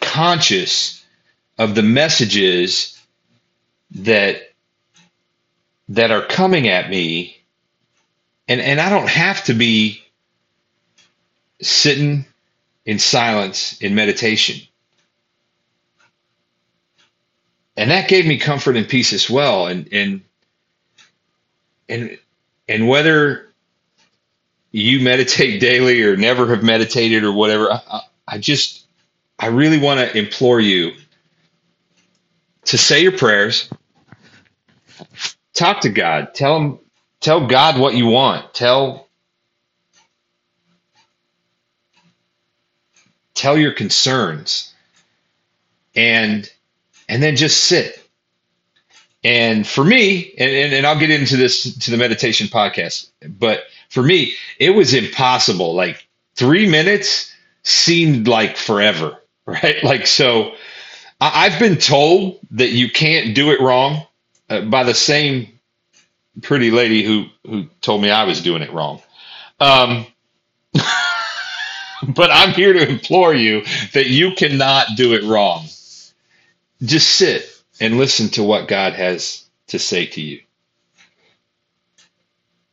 conscious 0.01 1.05
of 1.59 1.75
the 1.75 1.83
messages 1.83 2.99
that 3.91 4.50
that 5.91 6.11
are 6.11 6.23
coming 6.23 6.69
at 6.69 6.89
me. 6.89 7.37
And 8.49 8.61
and 8.61 8.81
I 8.81 8.91
don't 8.91 9.09
have 9.09 9.45
to 9.45 9.55
be 9.55 10.03
sitting 11.61 12.25
in 12.85 12.99
silence 12.99 13.81
in 13.81 13.95
meditation. 13.95 14.67
And 17.77 17.91
that 17.91 18.09
gave 18.09 18.27
me 18.27 18.39
comfort 18.39 18.77
and 18.77 18.89
peace 18.89 19.13
as 19.13 19.29
well. 19.29 19.67
And 19.67 19.93
and 19.93 20.21
and 21.89 22.19
and 22.69 22.89
whether 22.89 23.49
you 24.73 25.01
meditate 25.01 25.61
daily 25.61 26.03
or 26.03 26.17
never 26.17 26.49
have 26.49 26.63
meditated 26.63 27.25
or 27.25 27.33
whatever 27.33 27.73
I, 27.73 28.01
I 28.27 28.39
just 28.39 28.87
I 29.39 29.47
really 29.49 29.79
want 29.79 30.01
to 30.01 30.17
implore 30.17 30.61
you 30.61 30.93
to 32.67 32.79
say 32.79 33.03
your 33.03 33.17
prayers 33.17 33.69
talk 35.61 35.83
to 35.83 35.91
God. 35.91 36.35
Tell 36.35 36.59
him, 36.59 36.81
tell 37.21 37.47
God 37.49 37.81
what 37.81 37.95
you 37.95 38.09
want. 38.09 38.55
Tell, 38.55 39.09
tell 43.35 43.59
your 43.59 43.73
concerns, 43.73 44.75
and 45.97 46.51
and 47.09 47.23
then 47.23 47.37
just 47.37 47.65
sit 47.65 47.97
And 49.23 49.67
for 49.67 49.85
me, 49.85 50.33
and, 50.39 50.51
and, 50.51 50.73
and 50.73 50.87
I'll 50.87 50.99
get 50.99 51.11
into 51.11 51.37
this 51.37 51.79
to 51.81 51.91
the 51.91 51.99
meditation 51.99 52.47
podcast, 52.47 53.11
but 53.29 53.65
for 53.91 54.03
me, 54.03 54.35
it 54.59 54.71
was 54.71 54.95
impossible. 54.95 55.75
Like 55.75 56.09
three 56.37 56.69
minutes 56.69 57.31
seemed 57.63 58.29
like 58.29 58.57
forever, 58.57 59.19
right? 59.47 59.83
Like, 59.85 60.07
so 60.07 60.55
I, 61.21 61.47
I've 61.47 61.59
been 61.59 61.77
told 61.77 62.39
that 62.53 62.71
you 62.71 62.91
can't 62.91 63.35
do 63.35 63.51
it 63.51 63.61
wrong 63.61 64.07
uh, 64.51 64.63
by 64.63 64.85
the 64.85 64.95
same 64.95 65.61
pretty 66.43 66.71
lady 66.71 67.05
who, 67.05 67.27
who 67.47 67.67
told 67.81 68.03
me 68.03 68.11
I 68.11 68.25
was 68.25 68.43
doing 68.43 68.63
it 68.63 68.73
wrong. 68.73 69.01
Um, 69.61 70.07
but 70.75 72.31
I'm 72.31 72.53
here 72.53 72.73
to 72.73 72.89
implore 72.89 73.35
you 73.35 73.65
that 73.95 74.09
you 74.09 74.35
cannot 74.35 74.89
do 74.97 75.15
it 75.15 75.25
wrong. 75.25 75.65
Just 76.83 77.09
sit 77.11 77.47
and 77.81 77.99
listen 77.99 78.29
to 78.31 78.43
what 78.43 78.69
God 78.69 78.95
has 78.95 79.45
to 79.69 79.79
say 79.79 80.07
to 80.07 80.21
you. 80.21 80.41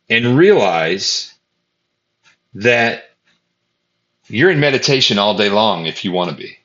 And 0.10 0.38
realize 0.38 1.34
that 2.56 3.06
you're 4.28 4.52
in 4.52 4.60
meditation 4.60 5.20
all 5.20 5.38
day 5.38 5.50
long 5.50 5.86
if 5.86 6.06
you 6.06 6.12
want 6.12 6.32
to 6.32 6.36
be. 6.36 6.57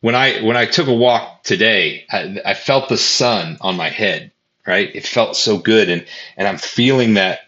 When 0.00 0.14
I 0.14 0.40
when 0.42 0.56
I 0.56 0.66
took 0.66 0.88
a 0.88 0.94
walk 0.94 1.42
today, 1.42 2.04
I, 2.10 2.40
I 2.44 2.54
felt 2.54 2.88
the 2.88 2.96
sun 2.96 3.58
on 3.60 3.76
my 3.76 3.88
head, 3.88 4.30
right? 4.66 4.94
It 4.94 5.06
felt 5.06 5.36
so 5.36 5.58
good 5.58 5.88
and 5.88 6.06
and 6.36 6.46
I'm 6.46 6.58
feeling 6.58 7.14
that 7.14 7.40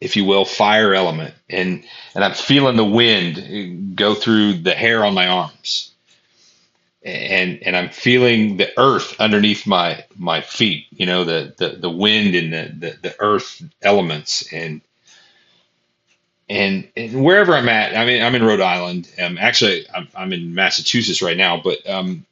if 0.00 0.16
you 0.16 0.24
will, 0.24 0.44
fire 0.44 0.94
element 0.94 1.34
and 1.48 1.84
and 2.14 2.24
I'm 2.24 2.34
feeling 2.34 2.76
the 2.76 2.84
wind 2.84 3.96
go 3.96 4.14
through 4.14 4.54
the 4.54 4.74
hair 4.74 5.04
on 5.04 5.14
my 5.14 5.26
arms 5.28 5.92
and 7.04 7.62
and 7.62 7.76
I'm 7.76 7.90
feeling 7.90 8.56
the 8.56 8.70
earth 8.78 9.20
underneath 9.20 9.66
my 9.66 10.04
my 10.16 10.40
feet. 10.40 10.86
You 10.90 11.06
know, 11.06 11.24
the 11.24 11.54
the, 11.56 11.68
the 11.70 11.90
wind 11.90 12.34
and 12.34 12.52
the, 12.52 12.72
the, 12.76 12.98
the 13.02 13.16
earth 13.20 13.62
elements 13.82 14.52
and, 14.52 14.80
and 16.48 16.88
and 16.96 17.24
wherever 17.24 17.54
I'm 17.54 17.68
at. 17.68 17.96
I 17.96 18.04
mean, 18.04 18.22
I'm 18.22 18.34
in 18.34 18.44
Rhode 18.44 18.60
Island. 18.60 19.08
Um, 19.22 19.38
actually, 19.38 19.86
I'm 19.94 20.08
I'm 20.14 20.32
in 20.32 20.54
Massachusetts 20.54 21.22
right 21.22 21.36
now. 21.36 21.60
But 21.62 21.88
um, 21.88 22.24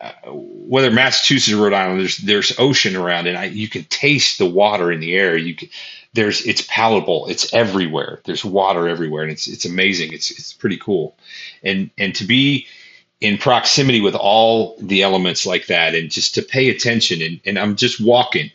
uh, 0.00 0.10
whether 0.26 0.90
Massachusetts 0.90 1.52
or 1.52 1.62
Rhode 1.62 1.72
Island, 1.72 2.00
there's 2.00 2.18
there's 2.18 2.58
ocean 2.58 2.96
around, 2.96 3.26
and 3.26 3.36
I 3.36 3.44
you 3.46 3.68
can 3.68 3.84
taste 3.84 4.38
the 4.38 4.46
water 4.46 4.92
in 4.92 5.00
the 5.00 5.14
air. 5.14 5.36
You 5.36 5.54
can 5.54 5.68
there's 6.14 6.44
it's 6.46 6.62
palatable. 6.62 7.26
It's 7.28 7.52
everywhere. 7.52 8.20
There's 8.24 8.44
water 8.44 8.88
everywhere, 8.88 9.22
and 9.22 9.32
it's 9.32 9.46
it's 9.46 9.64
amazing. 9.64 10.12
It's 10.12 10.30
it's 10.30 10.52
pretty 10.52 10.76
cool, 10.78 11.16
and 11.62 11.90
and 11.98 12.14
to 12.16 12.24
be 12.24 12.66
in 13.20 13.36
proximity 13.36 14.00
with 14.00 14.14
all 14.14 14.76
the 14.80 15.02
elements 15.02 15.44
like 15.44 15.66
that 15.66 15.94
and 15.94 16.10
just 16.10 16.34
to 16.34 16.42
pay 16.42 16.70
attention 16.70 17.20
and, 17.20 17.40
and 17.44 17.58
i'm 17.58 17.76
just 17.76 18.00
walking 18.00 18.50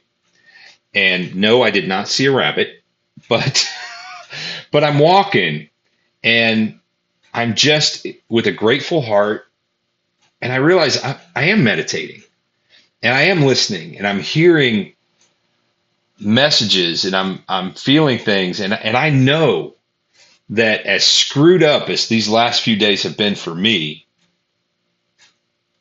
and 0.94 1.36
no 1.36 1.62
i 1.62 1.70
did 1.70 1.88
not 1.88 2.08
see 2.08 2.26
a 2.26 2.32
rabbit 2.32 2.82
but 3.30 3.68
but 4.72 4.84
i'm 4.84 5.00
walking 5.00 5.70
and 6.24 6.80
i'm 7.34 7.56
just 7.56 8.08
with 8.30 8.48
a 8.48 8.52
grateful 8.52 9.02
heart 9.02 9.46
and 10.42 10.52
i 10.54 10.58
realize 10.58 11.04
I, 11.04 11.20
I 11.36 11.44
am 11.46 11.64
meditating 11.64 12.24
and 13.04 13.14
i 13.14 13.24
am 13.24 13.44
listening 13.44 13.98
and 13.98 14.08
i'm 14.08 14.20
hearing 14.20 14.94
messages 16.20 17.06
and 17.06 17.16
i'm 17.16 17.44
i'm 17.50 17.74
feeling 17.74 18.20
things 18.20 18.60
and 18.60 18.74
and 18.74 18.96
i 18.98 19.10
know 19.10 19.74
that 20.50 20.86
as 20.86 21.04
screwed 21.04 21.64
up 21.64 21.90
as 21.90 22.08
these 22.08 22.30
last 22.30 22.62
few 22.62 22.76
days 22.76 23.04
have 23.04 23.18
been 23.18 23.36
for 23.36 23.54
me 23.54 24.06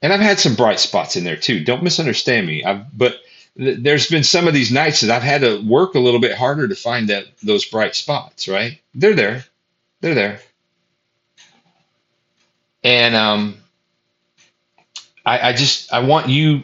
and 0.04 0.12
I've 0.12 0.20
had 0.20 0.38
some 0.38 0.54
bright 0.54 0.80
spots 0.80 1.16
in 1.16 1.25
there 1.25 1.37
too. 1.37 1.64
Don't 1.64 1.82
misunderstand 1.82 2.46
me. 2.46 2.62
I've, 2.62 2.96
but 2.96 3.16
th- 3.58 3.78
there's 3.80 4.08
been 4.08 4.25
some 4.25 4.49
of 4.49 4.54
these 4.54 4.73
nights 4.73 5.00
that 5.00 5.11
I've 5.11 5.23
had 5.23 5.42
to 5.42 5.62
work 5.66 5.94
a 5.94 6.00
little 6.00 6.20
bit 6.20 6.37
harder 6.37 6.68
to 6.68 6.75
find 6.75 7.08
that 7.08 7.26
those 7.42 7.64
bright 7.64 7.94
spots. 7.94 8.49
Right? 8.49 8.81
They're 8.94 9.14
there. 9.14 9.44
They're 10.00 10.14
there. 10.14 10.40
And 12.83 13.14
um, 13.14 13.57
I, 15.24 15.50
I 15.50 15.52
just 15.52 15.92
I 15.92 16.00
want 16.00 16.29
you 16.29 16.62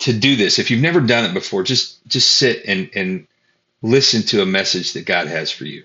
to 0.00 0.12
do 0.12 0.36
this. 0.36 0.58
If 0.58 0.70
you've 0.70 0.82
never 0.82 1.00
done 1.00 1.24
it 1.24 1.34
before, 1.34 1.62
just 1.62 2.06
just 2.06 2.32
sit 2.32 2.64
and 2.66 2.90
and 2.94 3.26
listen 3.82 4.22
to 4.22 4.42
a 4.42 4.46
message 4.46 4.94
that 4.94 5.06
God 5.06 5.26
has 5.28 5.50
for 5.50 5.64
you. 5.64 5.84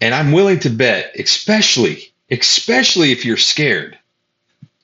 And 0.00 0.14
I'm 0.14 0.32
willing 0.32 0.60
to 0.60 0.70
bet, 0.70 1.14
especially 1.18 2.12
especially 2.30 3.12
if 3.12 3.24
you're 3.24 3.36
scared 3.36 3.98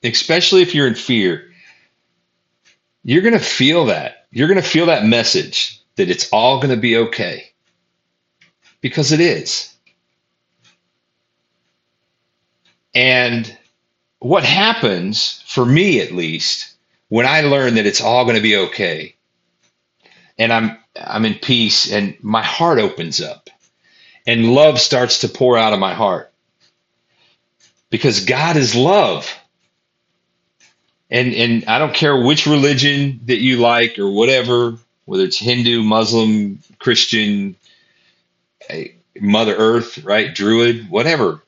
especially 0.03 0.61
if 0.61 0.75
you're 0.75 0.87
in 0.87 0.95
fear, 0.95 1.51
you're 3.03 3.21
going 3.21 3.33
to 3.33 3.39
feel 3.39 3.85
that. 3.85 4.16
You're 4.37 4.47
going 4.47 4.61
to 4.61 4.69
feel 4.69 4.85
that 4.85 5.03
message 5.03 5.81
that 5.95 6.11
it's 6.11 6.29
all 6.31 6.57
going 6.57 6.69
to 6.69 6.79
be 6.79 6.95
okay. 6.95 7.49
Because 8.81 9.11
it 9.11 9.19
is. 9.19 9.73
And 12.93 13.57
what 14.19 14.43
happens, 14.43 15.43
for 15.47 15.65
me 15.65 16.01
at 16.01 16.11
least, 16.11 16.75
when 17.09 17.25
I 17.25 17.41
learn 17.41 17.73
that 17.75 17.87
it's 17.87 17.99
all 17.99 18.25
going 18.25 18.35
to 18.35 18.41
be 18.43 18.57
okay 18.57 19.15
and 20.37 20.53
I'm 20.53 20.77
I'm 20.95 21.25
in 21.25 21.33
peace 21.33 21.91
and 21.91 22.15
my 22.21 22.43
heart 22.43 22.77
opens 22.77 23.19
up 23.19 23.49
and 24.27 24.53
love 24.53 24.79
starts 24.79 25.21
to 25.21 25.29
pour 25.29 25.57
out 25.57 25.73
of 25.73 25.79
my 25.79 25.95
heart. 25.95 26.31
Because 27.89 28.23
God 28.23 28.55
is 28.55 28.75
love 28.75 29.35
and 31.09 31.33
and 31.33 31.65
I 31.65 31.79
don't 31.79 31.93
care 31.93 32.19
which 32.19 32.45
religion 32.45 33.21
that 33.25 33.39
you 33.41 33.57
like 33.57 33.97
or 33.99 34.09
whatever, 34.09 34.77
whether 35.05 35.23
it's 35.23 35.37
Hindu, 35.37 35.83
Muslim, 35.83 36.59
Christian, 36.79 37.55
eh, 38.69 38.89
Mother 39.19 39.55
Earth, 39.55 40.03
right, 40.03 40.33
Druid, 40.33 40.89
whatever. 40.89 41.41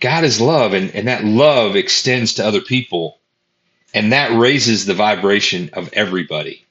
God 0.00 0.24
is 0.24 0.40
love, 0.40 0.72
and, 0.72 0.90
and 0.94 1.06
that 1.06 1.24
love 1.24 1.76
extends 1.76 2.34
to 2.34 2.44
other 2.44 2.60
people, 2.60 3.18
and 3.94 4.12
that 4.12 4.36
raises 4.36 4.84
the 4.84 4.94
vibration 4.94 5.70
of 5.74 5.90
everybody 5.92 6.64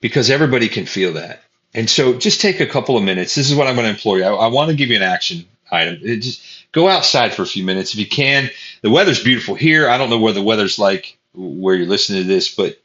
because 0.00 0.30
everybody 0.30 0.68
can 0.68 0.86
feel 0.86 1.14
that. 1.14 1.42
And 1.74 1.90
so 1.90 2.18
just 2.18 2.40
take 2.40 2.60
a 2.60 2.66
couple 2.66 2.96
of 2.96 3.04
minutes. 3.04 3.34
This 3.34 3.50
is 3.50 3.56
what 3.56 3.66
I'm 3.66 3.74
going 3.74 3.84
to 3.84 3.90
implore 3.90 4.18
you. 4.18 4.24
I, 4.24 4.32
I 4.32 4.46
want 4.46 4.70
to 4.70 4.76
give 4.76 4.88
you 4.90 4.96
an 4.96 5.02
action 5.02 5.44
item. 5.70 5.98
It 6.02 6.18
just 6.18 6.42
go 6.72 6.88
outside 6.88 7.34
for 7.34 7.42
a 7.42 7.46
few 7.46 7.64
minutes 7.64 7.92
if 7.92 8.00
you 8.00 8.06
can. 8.06 8.50
The 8.82 8.90
weather's 8.90 9.22
beautiful 9.22 9.54
here. 9.54 9.88
I 9.88 9.98
don't 9.98 10.10
know 10.10 10.18
where 10.18 10.32
the 10.32 10.42
weather's 10.42 10.78
like 10.78 11.18
where 11.34 11.74
you're 11.74 11.86
listening 11.86 12.22
to 12.22 12.28
this, 12.28 12.54
but 12.54 12.80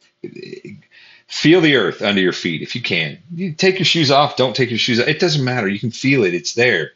feel 1.27 1.61
the 1.61 1.75
earth 1.75 2.01
under 2.01 2.21
your 2.21 2.33
feet 2.33 2.61
if 2.61 2.75
you 2.75 2.81
can. 2.81 3.17
You 3.33 3.53
take 3.53 3.79
your 3.79 3.85
shoes 3.85 4.11
off, 4.11 4.37
don't 4.37 4.55
take 4.55 4.69
your 4.69 4.79
shoes 4.79 4.99
off. 4.99 5.07
It 5.07 5.19
doesn't 5.19 5.43
matter. 5.43 5.67
You 5.67 5.79
can 5.79 5.91
feel 5.91 6.23
it. 6.23 6.33
It's 6.33 6.53
there. 6.53 6.91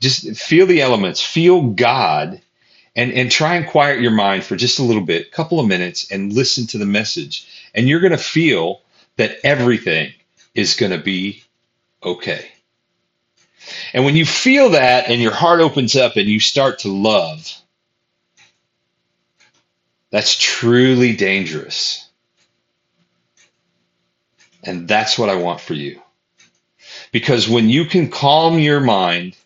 Just 0.00 0.36
feel 0.36 0.66
the 0.66 0.82
elements, 0.82 1.20
feel 1.20 1.62
God, 1.62 2.40
and, 2.96 3.12
and 3.12 3.30
try 3.30 3.56
and 3.56 3.66
quiet 3.66 4.00
your 4.00 4.10
mind 4.10 4.44
for 4.44 4.56
just 4.56 4.78
a 4.78 4.84
little 4.84 5.02
bit, 5.02 5.32
couple 5.32 5.60
of 5.60 5.66
minutes, 5.66 6.10
and 6.10 6.32
listen 6.32 6.66
to 6.68 6.78
the 6.78 6.86
message. 6.86 7.48
And 7.74 7.88
you're 7.88 8.00
going 8.00 8.12
to 8.12 8.18
feel 8.18 8.82
that 9.16 9.38
everything 9.44 10.12
is 10.54 10.74
going 10.74 10.92
to 10.92 10.98
be 10.98 11.42
okay. 12.02 12.46
And 13.92 14.04
when 14.04 14.16
you 14.16 14.26
feel 14.26 14.70
that 14.70 15.08
and 15.08 15.20
your 15.20 15.32
heart 15.32 15.60
opens 15.60 15.96
up 15.96 16.16
and 16.16 16.28
you 16.28 16.38
start 16.38 16.80
to 16.80 16.88
love, 16.88 17.52
that's 20.14 20.36
truly 20.36 21.16
dangerous. 21.16 22.08
And 24.62 24.86
that's 24.86 25.18
what 25.18 25.28
I 25.28 25.34
want 25.34 25.60
for 25.60 25.74
you. 25.74 26.00
Because 27.10 27.48
when 27.48 27.68
you 27.68 27.86
can 27.86 28.12
calm 28.12 28.60
your 28.60 28.78
mind 28.78 29.36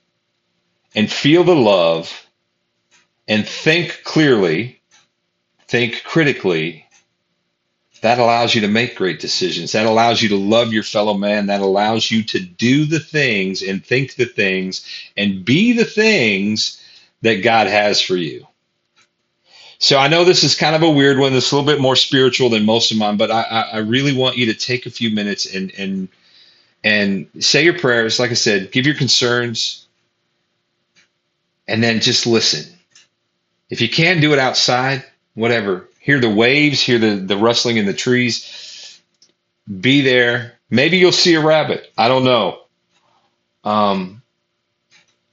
and 0.94 1.10
feel 1.10 1.42
the 1.42 1.56
love 1.56 2.12
and 3.26 3.48
think 3.48 4.02
clearly, 4.04 4.82
think 5.68 6.02
critically, 6.04 6.84
that 8.02 8.18
allows 8.18 8.54
you 8.54 8.60
to 8.60 8.68
make 8.68 8.94
great 8.94 9.20
decisions. 9.20 9.72
That 9.72 9.86
allows 9.86 10.20
you 10.20 10.28
to 10.28 10.36
love 10.36 10.74
your 10.74 10.82
fellow 10.82 11.14
man. 11.14 11.46
That 11.46 11.62
allows 11.62 12.10
you 12.10 12.24
to 12.24 12.40
do 12.40 12.84
the 12.84 13.00
things 13.00 13.62
and 13.62 13.82
think 13.82 14.16
the 14.16 14.26
things 14.26 14.84
and 15.16 15.46
be 15.46 15.72
the 15.72 15.86
things 15.86 16.78
that 17.22 17.36
God 17.36 17.68
has 17.68 18.02
for 18.02 18.16
you. 18.16 18.46
So 19.78 19.98
I 19.98 20.08
know 20.08 20.24
this 20.24 20.42
is 20.42 20.56
kind 20.56 20.74
of 20.74 20.82
a 20.82 20.90
weird 20.90 21.18
one. 21.18 21.32
It's 21.34 21.52
a 21.52 21.56
little 21.56 21.70
bit 21.70 21.80
more 21.80 21.96
spiritual 21.96 22.50
than 22.50 22.66
most 22.66 22.90
of 22.90 22.98
mine, 22.98 23.16
but 23.16 23.30
I, 23.30 23.42
I 23.72 23.78
really 23.78 24.12
want 24.12 24.36
you 24.36 24.46
to 24.46 24.54
take 24.54 24.86
a 24.86 24.90
few 24.90 25.10
minutes 25.10 25.52
and 25.54 25.72
and 25.78 26.08
and 26.82 27.28
say 27.40 27.64
your 27.64 27.78
prayers. 27.78 28.18
Like 28.18 28.30
I 28.30 28.34
said, 28.34 28.72
give 28.72 28.86
your 28.86 28.96
concerns, 28.96 29.86
and 31.68 31.82
then 31.82 32.00
just 32.00 32.26
listen. 32.26 32.72
If 33.70 33.80
you 33.80 33.88
can 33.88 34.20
do 34.20 34.32
it 34.32 34.38
outside, 34.38 35.04
whatever 35.34 35.88
hear 36.08 36.18
the 36.18 36.30
waves, 36.30 36.80
hear 36.80 36.98
the, 36.98 37.16
the 37.16 37.36
rustling 37.36 37.76
in 37.76 37.84
the 37.84 37.92
trees. 37.92 38.98
Be 39.80 40.00
there. 40.00 40.54
Maybe 40.70 40.96
you'll 40.96 41.12
see 41.12 41.34
a 41.34 41.44
rabbit. 41.44 41.92
I 41.98 42.08
don't 42.08 42.24
know. 42.24 42.62
Um, 43.62 44.22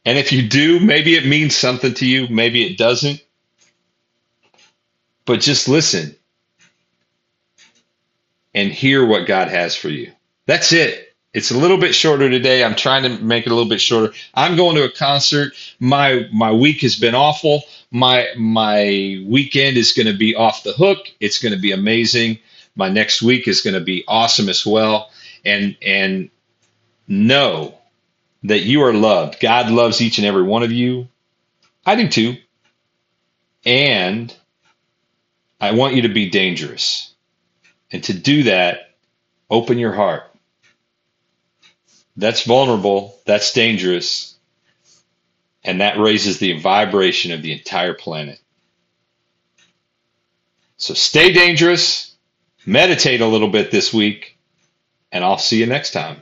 and 0.04 0.18
if 0.18 0.34
you 0.34 0.50
do, 0.50 0.82
maybe 0.82 1.16
it 1.16 1.26
means 1.26 1.56
something 1.56 1.94
to 1.94 2.06
you. 2.06 2.28
Maybe 2.28 2.66
it 2.66 2.78
doesn't. 2.78 3.22
But 5.26 5.42
just 5.42 5.68
listen 5.68 6.16
and 8.54 8.72
hear 8.72 9.06
what 9.06 9.28
God 9.28 9.50
has 9.50 9.76
for 9.76 9.90
you. 9.90 10.12
That's 10.46 10.72
it. 10.72 11.16
It's 11.34 11.52
a 11.52 11.58
little 11.58 11.78
bit 11.78 11.94
shorter 11.94 12.30
today. 12.30 12.64
I'm 12.64 12.76
trying 12.76 13.04
to 13.04 13.22
make 13.22 13.46
it 13.46 13.52
a 13.52 13.54
little 13.56 13.70
bit 13.70 13.82
shorter. 13.82 14.14
I'm 14.36 14.56
going 14.56 14.78
to 14.78 14.86
a 14.86 14.92
concert. 14.92 15.54
My 15.80 16.28
my 16.32 16.52
week 16.52 16.82
has 16.82 16.96
been 16.96 17.14
awful. 17.14 17.64
My 17.92 18.30
my 18.38 19.22
weekend 19.28 19.76
is 19.76 19.92
going 19.92 20.08
to 20.08 20.18
be 20.18 20.34
off 20.34 20.64
the 20.64 20.72
hook. 20.72 21.08
It's 21.20 21.38
going 21.38 21.54
to 21.54 21.60
be 21.60 21.74
amazing. 21.74 22.40
My 22.78 22.88
next 22.88 23.22
week 23.22 23.50
is 23.50 23.60
going 23.60 23.74
to 23.74 23.82
be 23.82 24.06
awesome 24.08 24.48
as 24.48 24.66
well. 24.66 25.10
And 25.44 25.76
and 25.82 26.30
know 27.10 27.78
that 28.44 28.62
you 28.62 28.82
are 28.84 28.94
loved. 28.94 29.42
God 29.42 29.70
loves 29.70 30.02
each 30.02 30.18
and 30.18 30.26
every 30.26 30.44
one 30.44 30.64
of 30.64 30.72
you. 30.72 31.10
I 31.86 31.96
do 31.96 32.08
too. 32.08 32.38
And 33.66 34.34
I 35.66 35.72
want 35.72 35.96
you 35.96 36.04
to 36.04 36.10
be 36.10 36.30
dangerous. 36.30 37.14
And 37.92 38.04
to 38.06 38.14
do 38.14 38.44
that, 38.44 38.96
open 39.50 39.80
your 39.80 39.94
heart. 39.94 40.24
That's 42.18 42.44
vulnerable, 42.44 43.18
that's 43.26 43.52
dangerous, 43.52 44.36
and 45.64 45.82
that 45.82 46.00
raises 46.00 46.40
the 46.40 46.60
vibration 46.60 47.32
of 47.32 47.42
the 47.42 47.52
entire 47.52 47.94
planet. 47.94 48.40
So 50.78 50.94
stay 50.94 51.34
dangerous, 51.34 52.16
meditate 52.66 53.22
a 53.22 53.28
little 53.28 53.50
bit 53.50 53.72
this 53.72 53.94
week, 53.94 54.38
and 55.12 55.24
I'll 55.24 55.38
see 55.38 55.60
you 55.60 55.66
next 55.66 55.92
time. 55.92 56.18